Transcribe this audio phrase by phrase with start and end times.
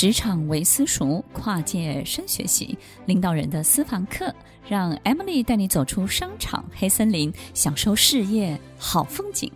[0.00, 4.34] 职场为私塾，跨界深学习，领导人的私房课，
[4.66, 9.52] 让 Emily 带你走出商场黑森林，享受事业好风景。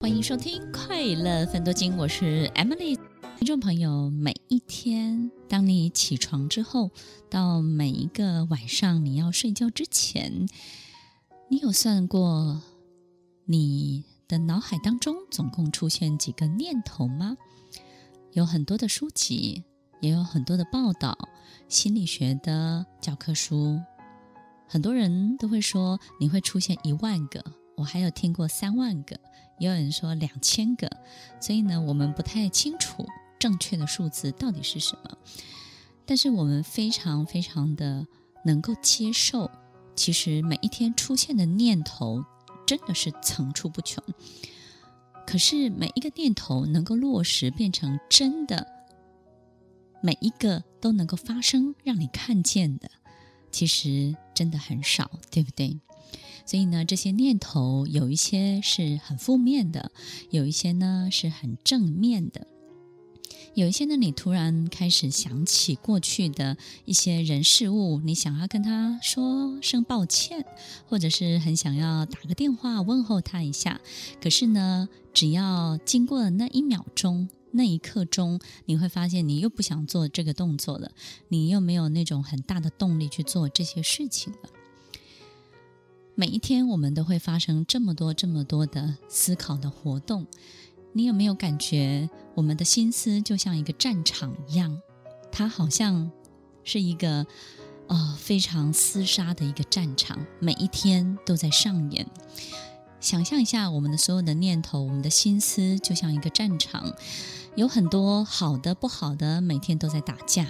[0.00, 2.98] 欢迎收听《快乐分多金》，我是 Emily。
[3.42, 6.92] 听众朋友，每一天，当你起床之后，
[7.28, 10.46] 到每一个晚上你要睡觉之前，
[11.48, 12.62] 你有算过
[13.44, 17.36] 你的脑海当中总共出现几个念头吗？
[18.30, 19.64] 有很多的书籍，
[20.00, 21.18] 也有很多的报道，
[21.66, 23.80] 心理学的教科书，
[24.68, 27.44] 很多人都会说你会出现一万个，
[27.76, 29.18] 我还有听过三万个，
[29.58, 30.88] 也有人说两千个，
[31.40, 33.04] 所以呢，我们不太清楚。
[33.42, 35.18] 正确的数字到底是什么？
[36.06, 38.06] 但是我们非常非常的
[38.44, 39.50] 能够接受，
[39.96, 42.24] 其实每一天出现的念头
[42.64, 44.00] 真的是层出不穷。
[45.26, 48.64] 可是每一个念头能够落实变成真的，
[50.00, 52.92] 每一个都能够发生让你看见的，
[53.50, 55.80] 其实真的很少，对不对？
[56.46, 59.90] 所以呢，这些念头有一些是很负面的，
[60.30, 62.46] 有一些呢是很正面的。
[63.54, 70.44] 有一些呢，你突然开始想起过去的一些人事物，你想要跟他说声抱歉，
[70.88, 73.80] 或者是很想要打个电话问候他一下。
[74.22, 80.92] 可是呢，只要经过了那一秒钟、那一刻钟，你会发现你又不想做这个动作了，
[81.28, 84.48] 你又没有那种很大的动力去做这些事情了。
[86.14, 90.26] 每一天，我们都会发生这么多、这么多的思考的活动。
[90.94, 94.80] 你有没有感觉，我们的心思就像一个战场一样，
[95.30, 96.10] 它好像
[96.64, 97.26] 是一个
[97.86, 102.06] 呃非常厮杀的一个战场，每一天都在上演。
[103.00, 106.94] 想象一下，我们的所有的念头，我们的心思就像一个战场，
[107.56, 110.46] 有很多好的、不好的，每天都在打架。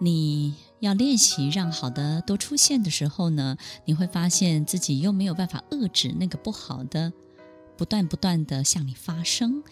[0.00, 7.12] 你要练习让好的多出现的时候呢，你会发现自己又没有办法遏制那个不好的。
[7.78, 9.62] 不断不断地向你发声，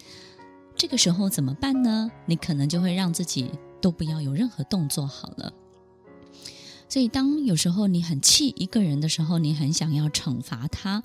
[0.77, 2.09] 这个时候怎么办呢？
[2.25, 3.51] 你可能就会让自己
[3.81, 5.51] 都不要有任何动作好了。
[6.87, 11.03] 所以，当有时候你很气一个人的时候，你很想要惩罚他，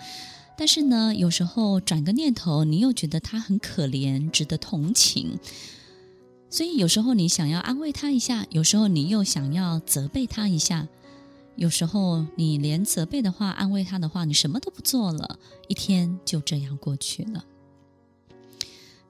[0.57, 5.41] 但是呢，有时候转个念头，你又觉得他很可怜，值得同情。
[6.49, 10.87] 所以，有时候你想要安慰他一下，有时候你又想要责备他一下。
[11.57, 17.45] 有时候你连责备的话、安慰他的话，你什么都不做了，一天就这样过去了。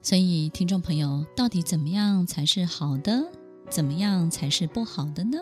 [0.01, 3.31] 所以，听众朋友，到底怎么样才是好的？
[3.69, 5.37] 怎么样才是不好的呢？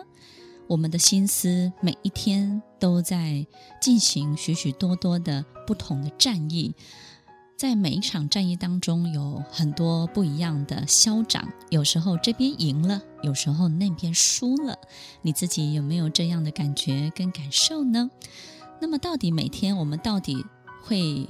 [0.68, 3.44] 我们的心思每一天都在
[3.80, 6.72] 进行许许多多的不同的战役。
[7.62, 11.48] 在每一场战役当中，有很多不一样的消长。
[11.70, 14.76] 有时候这边赢了，有时候那边输了。
[15.22, 18.10] 你自己有没有这样的感觉跟感受呢？
[18.80, 20.44] 那么，到底每天我们到底
[20.82, 21.28] 会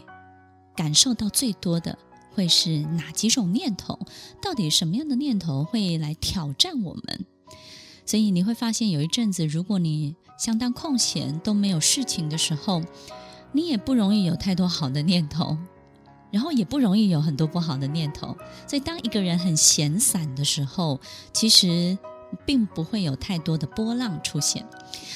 [0.75, 1.99] 感受到最多的
[2.35, 3.99] 会是哪几种念头？
[4.41, 7.27] 到底什么样的念头会来挑战我们？
[8.07, 12.81] 所以你会发现，有一阵子，如果你相当空闲都没有事情的时候，
[13.53, 15.59] 你也不容易有太多好的念头。
[16.33, 20.99] 然后也不容易有很多不好的念头，所以当一个人很闲散的时候，
[21.33, 21.97] 其实
[22.47, 24.67] 并不会有太多的波浪出现。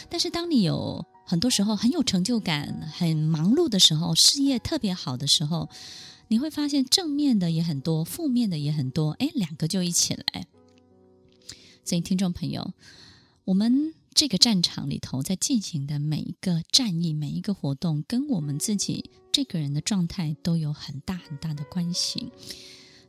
[0.09, 5.71] 但是当你有很多时候很有成就感、很忙碌的时候，事业特别好的时候，
[6.29, 10.47] 你会发现正面的也很多，负面的也很多，哎，两个就一起来。
[11.85, 12.75] 所以听众朋友，
[13.47, 13.95] 我们。
[14.19, 22.33] 这个战场里头在进行的每一个战役、每一个活动，跟我们自己这个人的状态都有很大很大的关系。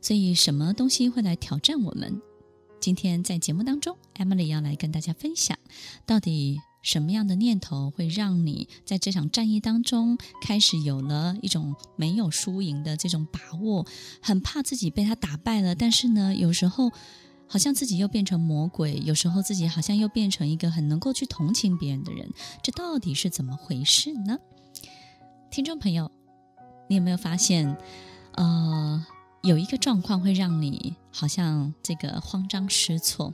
[0.02, 2.20] 所以，什么东西会来挑战我们？
[2.80, 5.56] 今天在节目当中，Emily 要来跟大家分享，
[6.04, 13.86] 到底什么样的念头会让你在这场战役当中开始有了一种没有输赢的这种把握，
[14.20, 15.74] 很怕自己被他打败了。
[15.74, 16.92] 但是呢，有时候。
[17.50, 22.30] 好像自己又变成魔鬼，有时候自己好像又变成一个很能够去同情别人的人，
[22.62, 24.38] 这到底是怎么回事呢？
[25.50, 26.12] 听众朋友，
[26.88, 27.76] 你有没有发现，
[28.32, 29.06] 呃，
[29.42, 33.32] 有一个状况会让你好像这个慌张失措？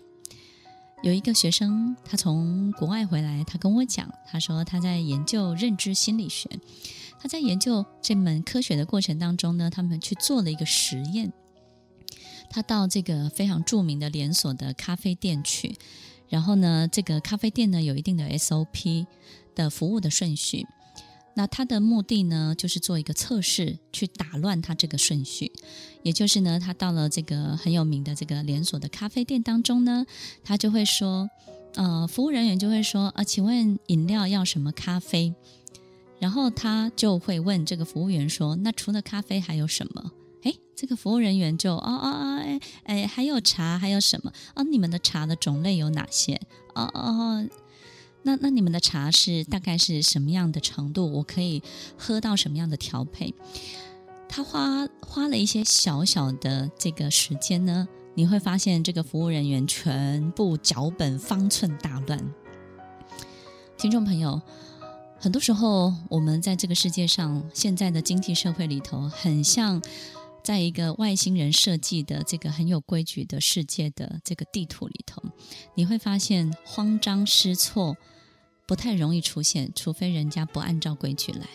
[1.02, 6.48] 有一个学生，他从国外回来，他跟我讲，他说他在研究认知心理学，
[7.20, 11.32] 他在研究这门科学的过程当中呢，他们去做了一个实验。
[12.50, 15.76] 他到这个非常著名的连锁的咖啡店去，
[16.28, 19.06] 然后呢，这个咖啡店呢有一定的 SOP
[19.54, 20.66] 的服务的顺序。
[21.34, 25.52] 那他的目的呢，就是做一个测试，去打乱他这个顺序。
[26.02, 30.06] 也就是呢，他到了这个很有名的这个连锁的咖啡店当中呢，
[30.42, 31.28] 他就会说，
[31.74, 35.34] 呃，服务人员就会说，呃，请问饮料要什么咖啡？
[36.20, 40.12] 然后他就会问这个服务员说，那除了咖啡还有什么？
[40.42, 44.30] 诶，这个服务人员就，哦哦哦，哎哎，还有茶，还有什么？
[44.54, 46.34] 哦，你们的茶的种类有哪些？
[46.74, 47.48] 哦哦哦。
[48.26, 51.12] 那那你们的茶是大概是什么样的程度？
[51.12, 51.62] 我可以
[51.98, 53.34] 喝到什么样的调配？
[54.26, 62.18] 他花花了一些小小的这个时间呢，你会发现这个服务人员全部脚本方寸大乱。
[63.76, 64.40] 听众朋友，
[65.18, 69.82] 很多时候我们在这个世界上，现在的经济社会里头，很像
[70.42, 75.22] 在一个外星人设计的这个很有规矩的世界的这个地图里头，
[75.74, 77.94] 你会发现慌张失措。
[78.66, 81.46] 不太容易出现，除非人家不按照规矩来。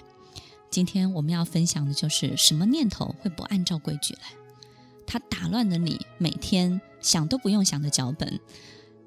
[0.69, 4.21] 今天我们要分享的就是什么念头会不按照规矩来？
[5.07, 8.39] 它打乱了你每天想都不用想的脚本，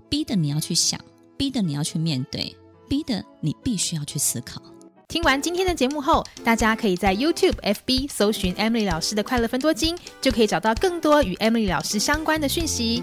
[0.08, 1.00] 逼得你要去想，
[1.36, 2.56] 逼得你要去面对，
[2.88, 4.60] 逼得你必须要去思考。
[5.06, 13.02] 听完今天的节目后，大家可以在 YouTube、FB 搜寻 Emily 老师的快乐分多金，就可以找到更多与 Emily 老师相关的讯息。